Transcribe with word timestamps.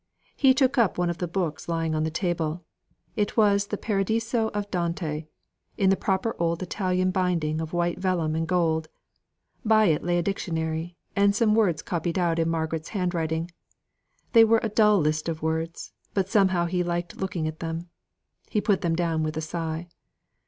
He 0.35 0.55
took 0.55 0.79
up 0.79 0.97
one 0.97 1.11
of 1.11 1.19
the 1.19 1.27
books 1.27 1.69
lying 1.69 1.93
on 1.93 2.03
the 2.03 2.09
table; 2.09 2.63
it 3.15 3.37
was 3.37 3.67
the 3.67 3.77
Paradise 3.77 4.33
of 4.33 4.71
Dante, 4.71 5.27
in 5.77 5.91
the 5.91 5.95
proper 5.95 6.35
old 6.39 6.63
Italian 6.63 7.11
binding 7.11 7.61
of 7.61 7.71
white 7.71 7.99
vellum 7.99 8.33
and 8.33 8.47
gold; 8.47 8.87
by 9.63 9.85
it 9.85 10.03
lay 10.03 10.17
a 10.17 10.23
dictionary, 10.23 10.95
and 11.15 11.35
some 11.35 11.53
words 11.53 11.83
copied 11.83 12.17
out 12.17 12.39
in 12.39 12.49
Margaret's 12.49 12.89
handwriting. 12.89 13.51
They 14.33 14.43
were 14.43 14.59
a 14.63 14.69
dull 14.69 14.97
list 14.99 15.29
of 15.29 15.43
words, 15.43 15.93
but 16.15 16.27
somehow 16.27 16.65
he 16.65 16.81
liked 16.81 17.17
looking 17.17 17.47
at 17.47 17.59
them. 17.59 17.87
He 18.49 18.59
put 18.59 18.81
them 18.81 18.95
down 18.95 19.21
with 19.21 19.37
a 19.37 19.39
sigh. 19.41 19.87